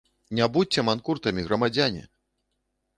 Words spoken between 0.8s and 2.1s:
манкуртамі, грамадзяне!